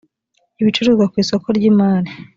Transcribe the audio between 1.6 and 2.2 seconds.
imari